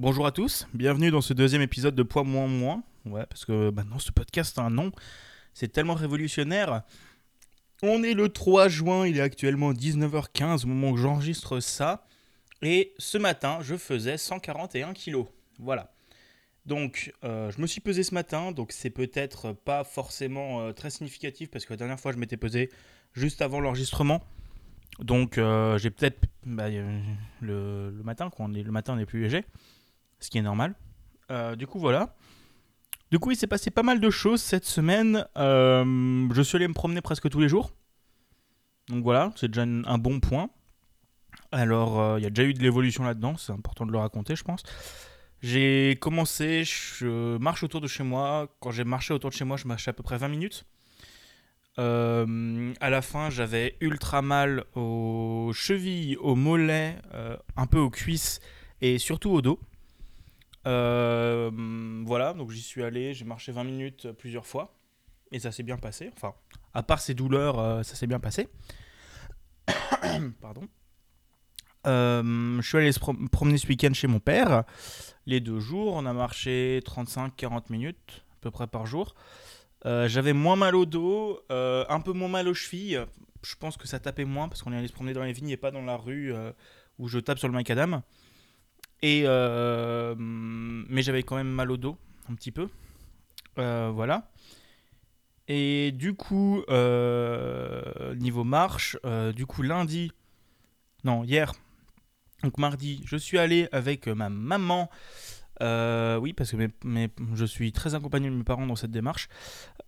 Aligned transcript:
Bonjour 0.00 0.26
à 0.26 0.32
tous, 0.32 0.66
bienvenue 0.72 1.10
dans 1.10 1.20
ce 1.20 1.34
deuxième 1.34 1.60
épisode 1.60 1.94
de 1.94 2.02
Poids 2.02 2.24
Moins 2.24 2.46
Moins. 2.46 2.82
Ouais, 3.04 3.26
parce 3.26 3.44
que 3.44 3.68
maintenant 3.68 3.98
ce 3.98 4.10
podcast 4.10 4.58
a 4.58 4.62
un 4.62 4.70
nom, 4.70 4.92
c'est 5.52 5.68
tellement 5.68 5.92
révolutionnaire. 5.92 6.84
On 7.82 8.02
est 8.02 8.14
le 8.14 8.30
3 8.30 8.68
juin, 8.68 9.06
il 9.06 9.18
est 9.18 9.20
actuellement 9.20 9.74
19h15 9.74 10.64
au 10.64 10.68
moment 10.68 10.92
où 10.92 10.96
j'enregistre 10.96 11.60
ça. 11.60 12.06
Et 12.62 12.94
ce 12.96 13.18
matin, 13.18 13.58
je 13.60 13.76
faisais 13.76 14.16
141 14.16 14.94
kilos. 14.94 15.26
Voilà. 15.58 15.92
Donc, 16.64 17.12
euh, 17.22 17.50
je 17.50 17.60
me 17.60 17.66
suis 17.66 17.82
pesé 17.82 18.02
ce 18.02 18.14
matin, 18.14 18.52
donc 18.52 18.72
c'est 18.72 18.88
peut-être 18.88 19.52
pas 19.52 19.84
forcément 19.84 20.62
euh, 20.62 20.72
très 20.72 20.88
significatif 20.88 21.50
parce 21.50 21.66
que 21.66 21.74
la 21.74 21.76
dernière 21.76 22.00
fois, 22.00 22.12
je 22.12 22.16
m'étais 22.16 22.38
pesé 22.38 22.70
juste 23.12 23.42
avant 23.42 23.60
l'enregistrement. 23.60 24.24
Donc, 24.98 25.36
euh, 25.36 25.76
j'ai 25.76 25.90
peut-être. 25.90 26.24
bah, 26.46 26.70
le, 26.70 27.02
le 27.42 28.02
matin, 28.02 28.30
quoi, 28.30 28.46
on 28.48 28.54
est, 28.54 28.62
le 28.62 28.72
matin, 28.72 28.94
on 28.96 28.98
est 28.98 29.04
plus 29.04 29.20
léger, 29.20 29.44
ce 30.20 30.30
qui 30.30 30.38
est 30.38 30.42
normal. 30.42 30.74
Euh, 31.30 31.56
du 31.56 31.66
coup, 31.66 31.78
voilà. 31.78 32.14
Du 33.10 33.18
coup, 33.18 33.32
il 33.32 33.36
s'est 33.36 33.46
passé 33.46 33.70
pas 33.70 33.82
mal 33.82 34.00
de 34.00 34.10
choses 34.10 34.40
cette 34.40 34.64
semaine. 34.64 35.26
Euh, 35.36 36.28
je 36.32 36.42
suis 36.42 36.56
allé 36.56 36.68
me 36.68 36.74
promener 36.74 37.00
presque 37.00 37.28
tous 37.28 37.40
les 37.40 37.48
jours. 37.48 37.72
Donc 38.88 39.02
voilà, 39.02 39.32
c'est 39.36 39.48
déjà 39.48 39.62
un 39.62 39.98
bon 39.98 40.20
point. 40.20 40.50
Alors, 41.52 42.00
euh, 42.00 42.18
il 42.18 42.22
y 42.22 42.26
a 42.26 42.30
déjà 42.30 42.48
eu 42.48 42.54
de 42.54 42.62
l'évolution 42.62 43.04
là-dedans, 43.04 43.36
c'est 43.36 43.52
important 43.52 43.86
de 43.86 43.92
le 43.92 43.98
raconter, 43.98 44.36
je 44.36 44.44
pense. 44.44 44.62
J'ai 45.42 45.96
commencé, 46.00 46.64
je 46.64 47.38
marche 47.38 47.62
autour 47.62 47.80
de 47.80 47.86
chez 47.86 48.02
moi. 48.02 48.48
Quand 48.60 48.70
j'ai 48.70 48.84
marché 48.84 49.14
autour 49.14 49.30
de 49.30 49.34
chez 49.34 49.44
moi, 49.44 49.56
je 49.56 49.66
marchais 49.66 49.90
à 49.90 49.92
peu 49.92 50.02
près 50.02 50.18
20 50.18 50.28
minutes. 50.28 50.64
À 51.78 52.90
la 52.90 53.00
fin, 53.00 53.30
j'avais 53.30 53.78
ultra 53.80 54.20
mal 54.20 54.64
aux 54.74 55.50
chevilles, 55.54 56.16
aux 56.16 56.34
mollets, 56.34 56.96
un 57.56 57.66
peu 57.66 57.78
aux 57.78 57.88
cuisses 57.88 58.40
et 58.82 58.98
surtout 58.98 59.30
au 59.30 59.40
dos. 59.40 59.58
Euh, 60.66 61.50
voilà, 62.04 62.32
donc 62.34 62.50
j'y 62.50 62.60
suis 62.62 62.82
allé, 62.82 63.14
j'ai 63.14 63.24
marché 63.24 63.50
20 63.52 63.64
minutes 63.64 64.12
plusieurs 64.12 64.46
fois 64.46 64.74
et 65.32 65.38
ça 65.38 65.52
s'est 65.52 65.62
bien 65.62 65.78
passé. 65.78 66.10
Enfin, 66.16 66.34
à 66.74 66.82
part 66.82 67.00
ces 67.00 67.14
douleurs, 67.14 67.58
euh, 67.58 67.82
ça 67.82 67.94
s'est 67.94 68.06
bien 68.06 68.20
passé. 68.20 68.48
Pardon. 70.40 70.62
Euh, 71.86 72.60
je 72.60 72.68
suis 72.68 72.76
allé 72.78 72.92
se 72.92 73.00
prom- 73.00 73.28
promener 73.28 73.56
ce 73.58 73.66
week-end 73.66 73.92
chez 73.94 74.06
mon 74.06 74.20
père. 74.20 74.64
Les 75.26 75.40
deux 75.40 75.60
jours, 75.60 75.94
on 75.94 76.04
a 76.06 76.12
marché 76.12 76.80
35-40 76.84 77.70
minutes 77.70 78.24
à 78.32 78.36
peu 78.40 78.50
près 78.50 78.66
par 78.66 78.86
jour. 78.86 79.14
J'avais 79.84 80.34
moins 80.34 80.56
mal 80.56 80.76
au 80.76 80.84
dos, 80.84 81.40
un 81.48 82.00
peu 82.04 82.12
moins 82.12 82.28
mal 82.28 82.48
aux 82.48 82.54
chevilles. 82.54 83.00
Je 83.42 83.54
pense 83.54 83.78
que 83.78 83.88
ça 83.88 83.98
tapait 83.98 84.26
moins 84.26 84.48
parce 84.48 84.62
qu'on 84.62 84.72
est 84.74 84.76
allé 84.76 84.88
se 84.88 84.92
promener 84.92 85.14
dans 85.14 85.22
les 85.24 85.32
vignes 85.32 85.48
et 85.48 85.56
pas 85.56 85.70
dans 85.70 85.80
la 85.80 85.96
rue 85.96 86.34
où 86.98 87.08
je 87.08 87.18
tape 87.18 87.38
sur 87.38 87.48
le 87.48 87.54
macadam. 87.54 88.02
Et 89.02 89.22
euh, 89.24 90.14
mais 90.18 91.02
j'avais 91.02 91.22
quand 91.22 91.36
même 91.36 91.50
mal 91.50 91.70
au 91.70 91.76
dos 91.76 91.96
un 92.30 92.34
petit 92.34 92.52
peu. 92.52 92.68
Euh, 93.58 93.90
voilà. 93.92 94.30
Et 95.48 95.90
du 95.92 96.14
coup, 96.14 96.62
euh, 96.68 98.14
niveau 98.14 98.44
marche, 98.44 98.96
du 99.34 99.46
coup 99.46 99.62
lundi, 99.62 100.12
non 101.02 101.24
hier, 101.24 101.52
donc 102.44 102.56
mardi, 102.58 103.02
je 103.04 103.16
suis 103.16 103.38
allé 103.38 103.68
avec 103.72 104.06
ma 104.06 104.28
maman. 104.28 104.90
Euh, 105.62 106.16
oui, 106.16 106.32
parce 106.32 106.50
que 106.52 106.56
mes- 106.84 107.08
je 107.34 107.44
suis 107.44 107.72
très 107.72 107.94
accompagné 107.94 108.30
de 108.30 108.34
mes 108.34 108.44
parents 108.44 108.66
dans 108.66 108.76
cette 108.76 108.90
démarche. 108.90 109.28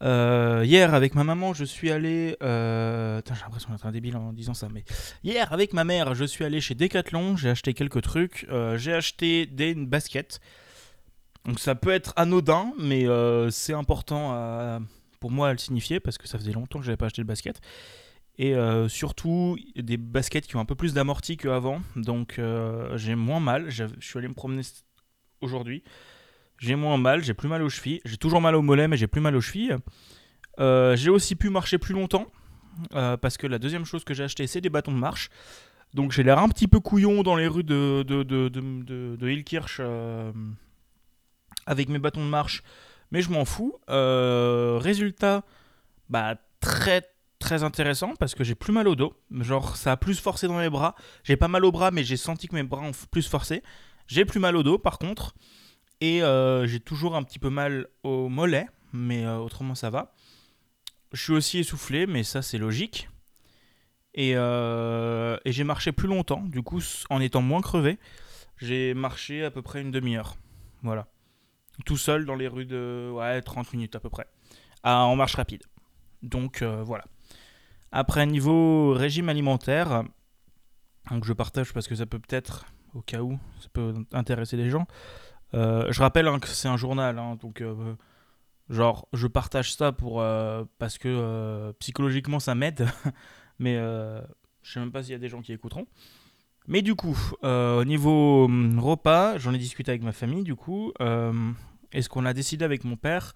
Euh, 0.03 0.63
hier, 0.65 0.95
avec 0.95 1.15
ma 1.15 1.25
maman, 1.25 1.55
je 1.55 1.65
suis 1.65 1.91
allé. 1.91 2.37
Euh... 2.43 3.21
J'ai 3.27 3.41
l'impression 3.41 3.71
d'être 3.71 3.87
un 3.87 3.93
débile 3.93 4.17
en 4.17 4.33
disant 4.33 4.55
ça, 4.55 4.69
mais 4.69 4.85
hier, 5.25 5.53
avec 5.53 5.73
ma 5.73 5.85
mère, 5.85 6.15
je 6.15 6.25
suis 6.25 6.45
allé 6.45 6.61
chez 6.61 6.75
Decathlon. 6.75 7.37
J'ai 7.37 7.51
acheté 7.51 7.73
quelques 7.75 8.03
trucs. 8.03 8.47
J'ai 8.77 8.93
acheté 8.93 9.47
des 9.47 9.75
baskets. 9.75 10.41
Donc 11.45 11.59
ça 11.59 11.75
peut 11.75 11.91
être 11.91 12.13
anodin, 12.17 12.73
mais 12.79 13.07
c'est 13.51 13.75
important 13.75 14.81
pour 15.21 15.31
moi 15.31 15.49
à 15.49 15.53
le 15.53 15.59
signifier 15.59 16.01
parce 16.01 16.19
que 16.19 16.29
ça 16.29 16.39
faisait 16.39 16.53
longtemps 16.53 16.81
que 16.81 16.85
j'avais 16.85 16.97
pas 16.97 17.07
acheté 17.07 17.23
de 17.23 17.27
basket. 17.27 17.61
Et 18.39 18.55
surtout 18.89 19.57
des 19.77 19.97
baskets 19.97 20.47
qui 20.47 20.57
ont 20.57 20.61
un 20.61 20.65
peu 20.65 20.75
plus 20.75 20.95
d'amorti 20.95 21.37
qu'avant. 21.37 21.81
Donc 21.97 22.41
j'ai 22.97 23.15
moins 23.15 23.41
mal. 23.41 23.71
Je 23.71 23.85
suis 24.01 24.19
allé 24.19 24.29
me 24.29 24.35
promener 24.35 24.63
aujourd'hui. 25.43 25.83
J'ai 26.59 26.77
moins 26.77 26.97
mal, 26.97 27.23
j'ai 27.25 27.35
plus 27.35 27.49
mal 27.49 27.63
aux 27.63 27.69
chevilles. 27.69 28.01
J'ai 28.05 28.17
toujours 28.17 28.41
mal 28.41 28.55
aux 28.55 28.63
mollets, 28.63 28.89
mais 28.89 28.97
j'ai 28.97 29.09
plus 29.09 29.21
mal 29.21 29.35
aux 29.37 29.41
chevilles. 29.41 29.77
Euh, 30.61 30.95
j'ai 30.97 31.11
aussi 31.11 31.35
pu 31.35 31.51
marcher 31.51 31.79
plus 31.79 31.95
longtemps. 31.95 32.27
euh, 32.95 33.17
parce 33.19 33.37
que 33.37 33.47
la 33.47 33.59
deuxième 33.59 33.85
chose 33.85 34.03
que 34.05 34.15
j'ai 34.15 34.25
acheté, 34.25 34.47
c'est 34.47 34.61
des 34.61 34.71
bâtons 34.71 34.93
de 34.93 34.99
marche. 34.99 35.29
Donc 35.93 36.13
j'ai 36.13 36.23
l'air 36.23 36.39
un 36.39 36.49
petit 36.49 36.69
peu 36.69 36.81
couillon 36.81 37.23
dans 37.23 37.37
les 37.37 37.47
rues 37.47 37.65
de, 37.65 38.03
de, 38.07 38.23
de, 38.23 38.49
de, 38.49 39.17
de- 39.17 39.29
Hillkirch 39.29 39.77
euh, 39.81 40.33
avec 41.67 41.89
mes 41.91 41.99
bâtons 41.99 42.25
de 42.25 42.31
marche. 42.31 42.63
Mais 43.11 43.21
je 43.23 43.31
m'en 43.31 43.45
fous. 43.45 43.75
Résultat, 43.89 45.43
bah, 46.09 46.37
très 46.61 47.03
très 47.39 47.65
intéressant 47.65 48.15
parce 48.21 48.35
que 48.37 48.45
j'ai 48.45 48.55
plus 48.55 48.73
mal 48.73 48.87
au 48.89 48.95
dos. 48.95 49.15
Genre 49.41 49.77
ça 49.77 49.93
a 49.93 49.97
plus 49.97 50.19
forcé 50.21 50.47
dans 50.47 50.61
les 50.61 50.71
bras. 50.71 50.95
J'ai 51.25 51.37
pas 51.37 51.49
mal 51.49 51.65
au 51.65 51.73
bras, 51.73 51.91
mais 51.91 52.05
j'ai 52.05 52.17
senti 52.17 52.47
que 52.49 52.55
mes 52.55 52.63
bras 52.63 52.83
ont 52.83 52.93
plus 53.11 53.29
forcé. 53.29 53.63
J'ai 54.07 54.25
plus 54.25 54.41
mal 54.41 54.57
au 54.57 54.63
dos 54.63 54.79
par 54.79 54.99
contre. 54.99 55.35
Et 56.03 56.21
euh, 56.21 56.67
j'ai 56.67 56.81
toujours 56.81 57.15
un 57.15 57.23
petit 57.23 57.39
peu 57.39 57.49
mal 57.49 57.87
au 58.03 58.29
mollet, 58.29 58.67
mais 58.93 59.25
euh, 59.25 59.39
autrement 59.39 59.77
ça 59.77 59.89
va. 59.89 60.15
Je 61.13 61.23
suis 61.23 61.33
aussi 61.33 61.59
essoufflé, 61.59 62.09
mais 62.09 62.25
ça 62.25 62.43
c'est 62.43 62.59
logique. 62.59 63.09
Et, 64.15 64.37
euh, 64.37 65.37
j'ai 65.47 65.63
marché 65.63 65.93
plus 65.93 66.09
longtemps, 66.09 66.43
du 66.43 66.61
coup 66.61 66.83
en 67.09 67.21
étant 67.21 67.41
moins 67.41 67.61
crevé. 67.61 68.01
J'ai 68.57 68.95
marché 68.95 69.45
à 69.45 69.53
peu 69.53 69.63
près 69.63 69.81
une 69.81 69.93
demi-heure. 69.93 70.35
Voilà. 70.83 71.07
Tout 71.87 71.97
seul 71.97 72.27
dans 72.27 72.35
les 72.35 72.49
rues 72.49 72.67
de 72.67 73.11
ouais, 73.15 73.41
30 73.41 73.73
minutes 73.73 73.95
à 73.95 74.01
peu 74.01 74.11
près. 74.11 74.27
En 74.83 75.15
marche 75.15 75.37
rapide. 75.37 75.63
Donc 76.23 76.65
voilà. 76.65 77.05
Après, 77.93 78.27
niveau 78.27 78.93
régime 78.93 79.29
alimentaire, 79.29 80.03
donc 81.11 81.25
je 81.25 81.33
partage 81.33 81.73
parce 81.73 81.87
que 81.87 81.95
ça 81.95 82.07
peut 82.07 82.19
peut-être, 82.19 82.65
au 82.95 83.03
cas 83.03 83.21
où, 83.21 83.39
ça 83.61 83.69
peut 83.73 83.95
intéresser 84.13 84.57
les 84.57 84.71
gens. 84.71 84.87
Euh, 85.55 85.87
je 85.91 86.01
rappelle 86.01 86.29
hein, 86.29 86.39
que 86.39 86.49
c'est 86.49 86.69
un 86.69 86.77
journal, 86.77 87.19
hein, 87.19 87.37
donc 87.41 87.61
euh, 87.61 87.95
genre 88.71 89.07
je 89.13 89.27
partage 89.27 89.75
ça 89.75 89.93
pour 89.93 90.21
euh, 90.21 90.65
parce 90.79 90.99
que 90.99 91.73
psychologiquement 91.79 92.41
ça 92.41 92.55
m'aide, 92.55 92.89
mais 93.59 93.77
je 93.77 94.73
sais 94.73 94.81
même 94.81 94.93
pas 94.93 95.03
s'il 95.03 95.13
y 95.13 95.17
a 95.17 95.19
des 95.19 95.29
gens 95.29 95.43
qui 95.43 95.53
écouteront. 95.53 95.87
Mais 96.69 96.81
du 96.81 96.95
coup, 96.95 97.19
au 97.43 97.85
niveau 97.85 98.45
hum, 98.45 98.79
repas, 98.79 99.37
j'en 99.39 99.53
ai 99.53 99.59
discuté 99.59 99.91
avec 99.91 100.03
ma 100.03 100.13
famille. 100.13 100.45
Du 100.45 100.55
coup, 100.55 100.93
euh, 101.01 101.33
et 101.93 102.03
ce 102.03 102.09
qu'on 102.09 102.25
a 102.25 102.33
décidé 102.33 102.65
avec 102.65 102.85
mon 102.85 102.97
père 102.97 103.35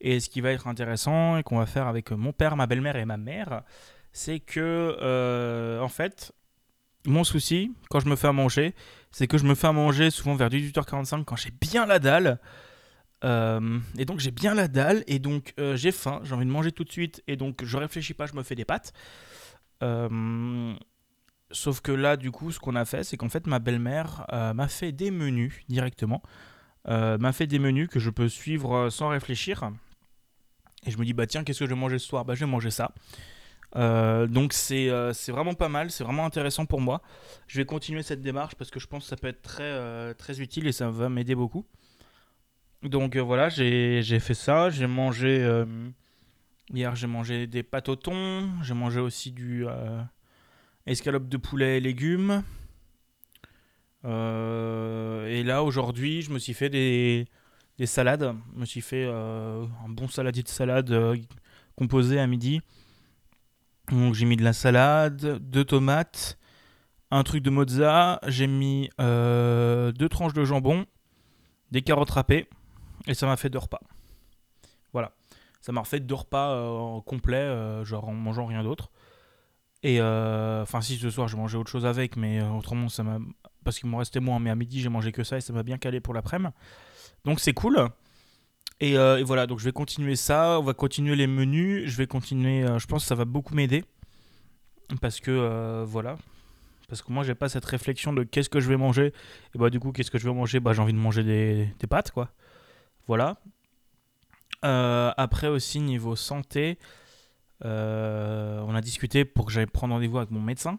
et 0.00 0.20
ce 0.20 0.30
qui 0.30 0.40
va 0.40 0.50
être 0.50 0.66
intéressant 0.66 1.36
et 1.36 1.42
qu'on 1.42 1.58
va 1.58 1.66
faire 1.66 1.86
avec 1.86 2.10
mon 2.10 2.32
père, 2.32 2.56
ma 2.56 2.66
belle-mère 2.66 2.96
et 2.96 3.04
ma 3.04 3.18
mère, 3.18 3.62
c'est 4.12 4.40
que 4.40 5.78
en 5.80 5.88
fait, 5.88 6.32
mon 7.06 7.24
souci 7.24 7.72
quand 7.90 8.00
je 8.00 8.08
me 8.08 8.16
fais 8.16 8.28
à 8.28 8.32
manger, 8.32 8.74
c'est 9.10 9.26
que 9.26 9.38
je 9.38 9.44
me 9.44 9.54
fais 9.54 9.66
à 9.66 9.72
manger 9.72 10.10
souvent 10.10 10.34
vers 10.34 10.48
18h45 10.48 11.24
quand 11.24 11.36
j'ai 11.36 11.50
bien 11.50 11.86
la 11.86 11.98
dalle. 11.98 12.38
Euh, 13.24 13.78
et 13.98 14.04
donc 14.04 14.18
j'ai 14.18 14.32
bien 14.32 14.54
la 14.54 14.66
dalle 14.66 15.04
et 15.06 15.20
donc 15.20 15.54
euh, 15.60 15.76
j'ai 15.76 15.92
faim, 15.92 16.20
j'ai 16.24 16.34
envie 16.34 16.44
de 16.44 16.50
manger 16.50 16.72
tout 16.72 16.82
de 16.82 16.90
suite 16.90 17.22
et 17.28 17.36
donc 17.36 17.64
je 17.64 17.76
réfléchis 17.76 18.14
pas, 18.14 18.26
je 18.26 18.34
me 18.34 18.42
fais 18.42 18.54
des 18.54 18.64
pâtes. 18.64 18.92
Euh, 19.82 20.74
sauf 21.52 21.80
que 21.80 21.92
là 21.92 22.16
du 22.16 22.30
coup 22.30 22.50
ce 22.50 22.58
qu'on 22.58 22.74
a 22.74 22.84
fait 22.84 23.04
c'est 23.04 23.16
qu'en 23.16 23.28
fait 23.28 23.46
ma 23.46 23.58
belle-mère 23.58 24.26
m'a 24.54 24.68
fait 24.68 24.92
des 24.92 25.10
menus 25.10 25.60
directement. 25.68 26.22
M'a 26.86 27.32
fait 27.32 27.46
des 27.46 27.58
menus 27.60 27.88
que 27.88 28.00
je 28.00 28.10
peux 28.10 28.28
suivre 28.28 28.90
sans 28.90 29.08
réfléchir. 29.08 29.70
Et 30.84 30.90
je 30.90 30.98
me 30.98 31.04
dis 31.04 31.12
bah 31.12 31.26
tiens 31.26 31.44
qu'est-ce 31.44 31.60
que 31.60 31.64
je 31.66 31.70
vais 31.70 31.80
manger 31.80 32.00
ce 32.00 32.06
soir? 32.08 32.24
Bah 32.24 32.34
je 32.34 32.40
vais 32.40 32.50
manger 32.50 32.70
ça. 32.70 32.92
Euh, 33.74 34.26
donc 34.26 34.52
c'est 34.52 34.90
euh, 34.90 35.12
vraiment 35.28 35.54
pas 35.54 35.68
mal, 35.68 35.90
c'est 35.90 36.04
vraiment 36.04 36.26
intéressant 36.26 36.66
pour 36.66 36.80
moi. 36.80 37.00
Je 37.46 37.58
vais 37.58 37.64
continuer 37.64 38.02
cette 38.02 38.20
démarche 38.20 38.54
parce 38.54 38.70
que 38.70 38.78
je 38.78 38.86
pense 38.86 39.04
que 39.04 39.08
ça 39.08 39.16
peut 39.16 39.28
être 39.28 39.42
très, 39.42 39.62
euh, 39.62 40.14
très 40.14 40.40
utile 40.40 40.66
et 40.66 40.72
ça 40.72 40.90
va 40.90 41.08
m'aider 41.08 41.34
beaucoup. 41.34 41.66
Donc 42.82 43.16
euh, 43.16 43.20
voilà, 43.22 43.48
j'ai 43.48 44.02
fait 44.20 44.34
ça. 44.34 44.70
J'ai 44.70 44.86
mangé. 44.86 45.64
hier, 46.72 46.94
j'ai 46.96 47.06
mangé 47.06 47.46
des 47.46 47.62
pâtes 47.62 47.88
au 47.88 47.96
thon. 47.96 48.50
J'ai 48.62 48.74
mangé 48.74 49.00
aussi 49.00 49.30
du 49.32 49.66
escalope 50.86 51.28
de 51.28 51.36
poulet 51.36 51.78
et 51.78 51.80
légumes. 51.80 52.42
Et 54.04 55.42
là, 55.44 55.62
aujourd'hui, 55.62 56.22
je 56.22 56.30
me 56.30 56.38
suis 56.38 56.54
fait 56.54 56.68
des, 56.68 57.26
des 57.78 57.86
salades. 57.86 58.34
Je 58.54 58.60
me 58.60 58.64
suis 58.64 58.80
fait 58.80 59.06
un 59.06 59.88
bon 59.88 60.08
saladier 60.08 60.42
de 60.42 60.48
salade 60.48 60.92
composé 61.76 62.18
à 62.18 62.26
midi. 62.26 62.60
Donc 63.92 64.14
j'ai 64.14 64.24
mis 64.24 64.36
de 64.36 64.42
la 64.42 64.54
salade, 64.54 65.38
deux 65.38 65.64
tomates, 65.64 66.38
un 67.10 67.22
truc 67.24 67.42
de 67.42 67.50
mozza, 67.50 68.20
j'ai 68.26 68.46
mis 68.46 68.88
euh, 69.00 69.92
deux 69.92 70.08
tranches 70.08 70.32
de 70.32 70.44
jambon, 70.44 70.86
des 71.70 71.82
carottes 71.82 72.10
râpées, 72.10 72.48
et 73.06 73.12
ça 73.12 73.26
m'a 73.26 73.36
fait 73.36 73.50
deux 73.50 73.58
repas. 73.58 73.80
Voilà. 74.94 75.12
Ça 75.60 75.72
m'a 75.72 75.82
refait 75.82 76.00
deux 76.00 76.14
repas 76.14 76.52
euh, 76.52 77.00
euh, 77.28 77.84
genre 77.84 78.08
en 78.08 78.14
mangeant 78.14 78.46
rien 78.46 78.62
d'autre. 78.62 78.90
Et 79.82 80.00
euh, 80.00 80.62
enfin, 80.62 80.80
si 80.80 80.96
ce 80.96 81.10
soir 81.10 81.28
j'ai 81.28 81.36
mangé 81.36 81.58
autre 81.58 81.70
chose 81.70 81.84
avec, 81.84 82.16
mais 82.16 82.42
autrement 82.42 82.88
ça 82.88 83.02
m'a 83.02 83.18
parce 83.62 83.78
qu'il 83.78 83.90
m'en 83.90 83.98
restait 83.98 84.20
moins, 84.20 84.38
mais 84.38 84.48
à 84.48 84.54
midi 84.54 84.80
j'ai 84.80 84.88
mangé 84.88 85.12
que 85.12 85.22
ça 85.22 85.36
et 85.36 85.42
ça 85.42 85.52
m'a 85.52 85.62
bien 85.62 85.76
calé 85.76 86.00
pour 86.00 86.14
l'après-midi. 86.14 86.52
Donc 87.26 87.40
c'est 87.40 87.52
cool. 87.52 87.88
Et, 88.82 88.92
et, 88.92 89.22
voilà, 89.22 89.46
donc 89.46 89.60
je 89.60 89.64
vais 89.64 89.72
continuer 89.72 90.16
ça, 90.16 90.58
on 90.58 90.62
va 90.62 90.74
continuer 90.74 91.16
les 91.16 91.26
menus, 91.26 91.88
je 91.88 91.96
vais 91.96 92.06
continuer, 92.06 92.66
je 92.78 92.86
pense 92.86 93.02
que 93.02 93.08
ça 93.08 93.14
va 93.14 93.24
beaucoup 93.24 93.54
m'aider. 93.54 93.84
Parce 95.00 95.20
que 95.20 95.84
voilà, 95.84 96.16
parce 96.92 97.00
que 97.00 97.10
moi 97.10 97.24
j'ai 97.24 97.34
pas 97.34 97.48
cette 97.48 97.64
réflexion 97.64 98.12
de 98.12 98.22
qu'est-ce 98.22 98.50
que 98.50 98.60
je 98.60 98.68
vais 98.68 98.76
manger. 98.76 99.14
Et 99.54 99.58
bah 99.58 99.70
du 99.70 99.80
coup 99.80 99.92
qu'est-ce 99.92 100.10
que 100.10 100.18
je 100.18 100.28
vais 100.28 100.34
manger? 100.34 100.60
Bah 100.60 100.74
j'ai 100.74 100.82
envie 100.82 100.92
de 100.92 100.98
manger 100.98 101.24
des, 101.24 101.66
des 101.78 101.86
pâtes 101.86 102.10
quoi. 102.10 102.28
Voilà. 103.06 103.38
Euh, 104.62 105.10
après 105.16 105.48
aussi 105.48 105.80
niveau 105.80 106.16
santé 106.16 106.78
euh, 107.64 108.60
on 108.66 108.74
a 108.74 108.82
discuté 108.82 109.24
pour 109.24 109.46
que 109.46 109.52
j'aille 109.52 109.64
prendre 109.64 109.94
rendez-vous 109.94 110.18
avec 110.18 110.30
mon 110.30 110.42
médecin. 110.42 110.76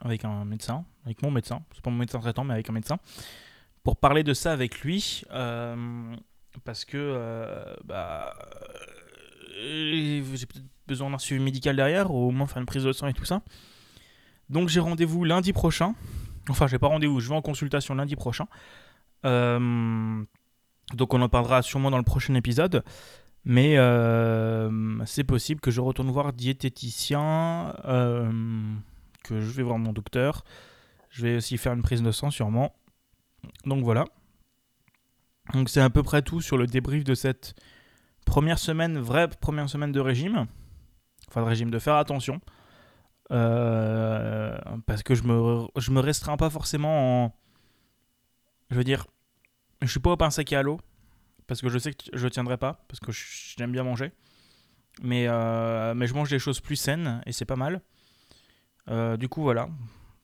Avec 0.00 0.24
un 0.24 0.46
médecin. 0.46 0.86
Avec 1.04 1.20
mon 1.20 1.30
médecin. 1.30 1.62
C'est 1.74 1.82
pas 1.82 1.90
mon 1.90 1.98
médecin 1.98 2.18
traitant 2.18 2.44
mais 2.44 2.54
avec 2.54 2.70
un 2.70 2.72
médecin. 2.72 2.96
Pour 3.84 3.96
parler 3.96 4.22
de 4.22 4.32
ça 4.32 4.52
avec 4.52 4.80
lui 4.80 5.20
euh, 5.32 6.16
parce 6.60 6.84
que 6.84 7.64
bah 7.84 8.34
j'ai 9.54 10.22
peut-être 10.22 10.64
besoin 10.86 11.10
d'un 11.10 11.18
suivi 11.18 11.42
médical 11.42 11.76
derrière 11.76 12.10
ou 12.10 12.28
au 12.28 12.30
moins 12.30 12.46
faire 12.46 12.58
une 12.58 12.66
prise 12.66 12.84
de 12.84 12.92
sang 12.92 13.06
et 13.06 13.12
tout 13.12 13.24
ça 13.24 13.42
donc 14.52 14.68
j'ai 14.68 14.80
rendez-vous 14.80 15.24
lundi 15.24 15.52
prochain. 15.52 15.94
Enfin, 16.48 16.66
j'ai 16.66 16.78
pas 16.78 16.88
rendez-vous, 16.88 17.20
je 17.20 17.28
vais 17.28 17.34
en 17.34 17.42
consultation 17.42 17.94
lundi 17.94 18.16
prochain. 18.16 18.46
Euh, 19.24 20.22
donc 20.94 21.14
on 21.14 21.22
en 21.22 21.28
parlera 21.28 21.62
sûrement 21.62 21.90
dans 21.90 21.96
le 21.96 22.04
prochain 22.04 22.34
épisode. 22.34 22.84
Mais 23.44 23.76
euh, 23.78 25.04
c'est 25.06 25.24
possible 25.24 25.60
que 25.60 25.70
je 25.70 25.80
retourne 25.80 26.10
voir 26.10 26.32
diététicien, 26.32 27.74
euh, 27.86 28.30
que 29.24 29.40
je 29.40 29.50
vais 29.50 29.62
voir 29.62 29.78
mon 29.78 29.92
docteur. 29.92 30.44
Je 31.08 31.22
vais 31.22 31.36
aussi 31.36 31.56
faire 31.56 31.72
une 31.72 31.82
prise 31.82 32.02
de 32.02 32.12
sang 32.12 32.30
sûrement. 32.30 32.74
Donc 33.64 33.82
voilà. 33.82 34.04
Donc 35.52 35.68
c'est 35.68 35.80
à 35.80 35.90
peu 35.90 36.02
près 36.02 36.22
tout 36.22 36.40
sur 36.40 36.56
le 36.56 36.66
débrief 36.66 37.04
de 37.04 37.14
cette 37.14 37.54
première 38.24 38.58
semaine, 38.58 38.98
vraie 38.98 39.28
première 39.28 39.68
semaine 39.68 39.92
de 39.92 40.00
régime. 40.00 40.46
Enfin 41.28 41.42
de 41.42 41.46
régime, 41.46 41.70
de 41.70 41.78
faire 41.78 41.96
attention. 41.96 42.40
Euh, 43.30 44.56
parce 44.86 45.02
que 45.02 45.14
je 45.14 45.22
me, 45.24 45.66
je 45.76 45.90
me 45.90 46.00
restreins 46.00 46.36
pas 46.36 46.50
forcément 46.50 47.24
en. 47.24 47.34
Je 48.70 48.76
veux 48.76 48.84
dire, 48.84 49.06
je 49.80 49.88
suis 49.88 50.00
pas 50.00 50.10
au 50.10 50.16
pain 50.16 50.30
sec 50.30 50.52
et 50.52 50.56
à 50.56 50.62
l'eau. 50.62 50.80
Parce 51.46 51.60
que 51.60 51.68
je 51.68 51.78
sais 51.78 51.92
que 51.92 52.04
je 52.12 52.28
tiendrai 52.28 52.56
pas. 52.56 52.84
Parce 52.88 53.00
que 53.00 53.12
j'aime 53.12 53.72
bien 53.72 53.82
manger. 53.82 54.12
Mais, 55.02 55.26
euh, 55.28 55.94
mais 55.94 56.06
je 56.06 56.14
mange 56.14 56.30
des 56.30 56.38
choses 56.38 56.60
plus 56.60 56.76
saines 56.76 57.22
et 57.26 57.32
c'est 57.32 57.44
pas 57.44 57.56
mal. 57.56 57.80
Euh, 58.88 59.16
du 59.16 59.28
coup, 59.28 59.42
voilà. 59.42 59.68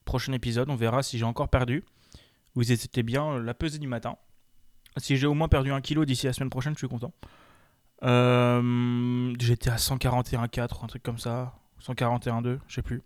Prochain 0.05 0.33
épisode, 0.33 0.71
on 0.71 0.77
verra 0.77 1.03
si 1.03 1.19
j'ai 1.19 1.25
encore 1.25 1.49
perdu. 1.49 1.85
Vous 2.55 2.73
étiez 2.73 3.03
bien 3.03 3.39
la 3.39 3.55
pesée 3.55 3.79
du 3.79 3.89
matin. 3.89 4.17
Si 4.97 5.17
j'ai 5.17 5.27
au 5.27 5.35
moins 5.35 5.49
perdu 5.49 5.71
un 5.73 5.81
kilo 5.81 6.05
d'ici 6.05 6.27
la 6.27 6.33
semaine 6.33 6.51
prochaine, 6.51 6.73
je 6.73 6.79
suis 6.79 6.89
content. 6.89 7.13
J'étais 8.03 9.71
à 9.71 9.77
141,4 9.77 10.85
un 10.85 10.87
truc 10.87 11.03
comme 11.03 11.19
ça. 11.19 11.55
141.2, 11.81 12.59
je 12.67 12.75
sais 12.75 12.83
plus. 12.83 13.03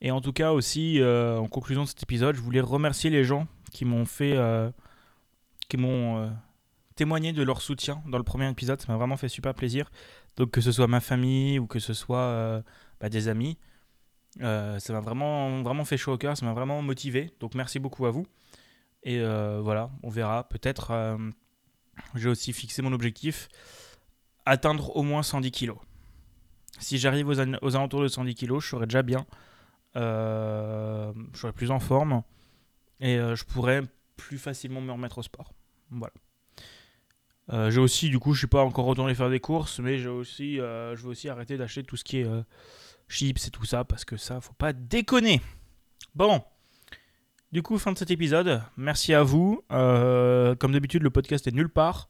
Et 0.00 0.10
en 0.10 0.20
tout 0.20 0.32
cas 0.32 0.52
aussi, 0.52 1.00
euh, 1.00 1.38
en 1.38 1.48
conclusion 1.48 1.84
de 1.84 1.88
cet 1.88 2.02
épisode, 2.02 2.36
je 2.36 2.40
voulais 2.40 2.60
remercier 2.60 3.10
les 3.10 3.24
gens 3.24 3.46
qui 3.72 3.84
m'ont 3.84 4.04
fait, 4.04 4.36
euh, 4.36 4.70
qui 5.68 5.76
m'ont 5.76 6.18
euh, 6.18 6.28
témoigné 6.94 7.32
de 7.32 7.42
leur 7.42 7.62
soutien 7.62 8.02
dans 8.06 8.18
le 8.18 8.24
premier 8.24 8.48
épisode. 8.50 8.80
Ça 8.80 8.92
m'a 8.92 8.98
vraiment 8.98 9.16
fait 9.16 9.28
super 9.28 9.54
plaisir. 9.54 9.90
Donc 10.36 10.50
que 10.50 10.60
ce 10.60 10.72
soit 10.72 10.88
ma 10.88 11.00
famille 11.00 11.58
ou 11.58 11.66
que 11.66 11.78
ce 11.78 11.94
soit 11.94 12.62
bah, 13.00 13.08
des 13.08 13.28
amis, 13.28 13.56
ça 14.40 14.78
m'a 14.90 15.00
vraiment, 15.00 15.62
vraiment 15.62 15.84
fait 15.84 15.96
chaud 15.96 16.12
au 16.12 16.18
cœur. 16.18 16.36
Ça 16.36 16.44
m'a 16.44 16.52
vraiment 16.52 16.82
motivé. 16.82 17.30
Donc 17.40 17.54
merci 17.54 17.78
beaucoup 17.78 18.04
à 18.06 18.10
vous. 18.10 18.26
Et 19.04 19.20
voilà, 19.20 19.90
on 20.02 20.08
verra. 20.08 20.48
Peut-être, 20.48 21.18
j'ai 22.14 22.28
aussi 22.28 22.52
fixé 22.52 22.82
mon 22.82 22.92
objectif 22.92 23.48
atteindre 24.46 24.96
au 24.96 25.02
moins 25.02 25.22
110 25.22 25.50
kilos. 25.50 25.78
Si 26.80 26.98
j'arrive 26.98 27.28
aux, 27.28 27.40
alentours 27.40 28.02
de 28.02 28.08
110 28.08 28.34
kg, 28.34 28.58
je 28.58 28.68
serais 28.68 28.86
déjà 28.86 29.02
bien. 29.02 29.26
Euh, 29.96 31.12
je 31.32 31.38
serais 31.38 31.52
plus 31.52 31.70
en 31.70 31.78
forme. 31.78 32.22
Et 33.00 33.16
euh, 33.16 33.36
je 33.36 33.44
pourrais 33.44 33.82
plus 34.16 34.38
facilement 34.38 34.80
me 34.80 34.92
remettre 34.92 35.18
au 35.18 35.22
sport. 35.22 35.52
Voilà. 35.90 36.12
Euh, 37.52 37.70
j'ai 37.70 37.80
aussi, 37.80 38.10
du 38.10 38.18
coup, 38.18 38.32
je 38.32 38.38
suis 38.38 38.46
pas 38.46 38.64
encore 38.64 38.86
retourné 38.86 39.14
faire 39.14 39.30
des 39.30 39.40
courses, 39.40 39.78
mais 39.78 39.98
j'ai 39.98 40.08
aussi, 40.08 40.56
je 40.56 41.00
vais 41.00 41.08
aussi 41.08 41.28
arrêter 41.28 41.56
d'acheter 41.56 41.82
tout 41.84 41.96
ce 41.96 42.04
qui 42.04 42.18
est 42.18 42.26
chips 43.08 43.46
et 43.46 43.50
tout 43.50 43.64
ça, 43.64 43.84
parce 43.84 44.04
que 44.04 44.16
ça, 44.16 44.40
faut 44.40 44.54
pas 44.54 44.72
déconner. 44.72 45.40
Bon. 46.14 46.42
Du 47.54 47.62
coup, 47.62 47.78
fin 47.78 47.92
de 47.92 47.98
cet 47.98 48.10
épisode. 48.10 48.60
Merci 48.76 49.14
à 49.14 49.22
vous. 49.22 49.62
comme 49.70 50.72
d'habitude, 50.72 51.02
le 51.02 51.10
podcast 51.10 51.46
est 51.46 51.52
nulle 51.52 51.70
part 51.70 52.08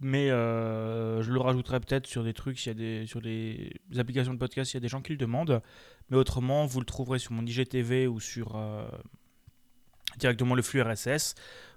mais 0.00 0.30
euh, 0.30 1.22
je 1.22 1.32
le 1.32 1.40
rajouterai 1.40 1.80
peut-être 1.80 2.06
sur 2.06 2.24
des 2.24 2.34
trucs, 2.34 2.58
s'il 2.58 2.68
y 2.68 2.70
a 2.70 2.74
des, 2.74 3.06
sur 3.06 3.20
des 3.20 3.72
applications 3.96 4.34
de 4.34 4.38
podcast, 4.38 4.70
s'il 4.70 4.78
y 4.78 4.82
a 4.82 4.86
des 4.86 4.88
gens 4.88 5.00
qui 5.00 5.12
le 5.12 5.16
demandent. 5.16 5.62
Mais 6.10 6.16
autrement, 6.16 6.66
vous 6.66 6.80
le 6.80 6.86
trouverez 6.86 7.18
sur 7.18 7.32
mon 7.32 7.44
IGTV 7.44 8.06
ou 8.06 8.20
sur 8.20 8.56
euh, 8.56 8.86
directement 10.18 10.54
le 10.54 10.62
flux 10.62 10.82
RSS. 10.82 11.34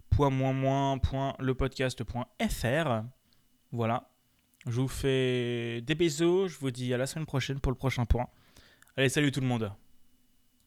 Point 0.10 0.30
moins 0.30 0.54
moins 0.54 0.98
point 0.98 1.36
lepodcast.fr. 1.40 3.04
Voilà. 3.72 4.10
Je 4.66 4.82
vous 4.82 4.88
fais 4.88 5.82
des 5.82 5.96
bisous. 5.96 6.48
Je 6.48 6.58
vous 6.58 6.72
dis 6.72 6.94
à 6.94 6.98
la 6.98 7.06
semaine 7.06 7.26
prochaine 7.26 7.60
pour 7.60 7.72
le 7.72 7.78
prochain 7.78 8.06
point. 8.06 8.28
Allez, 8.96 9.10
salut 9.10 9.32
tout 9.32 9.42
le 9.42 9.48
monde. 9.48 9.72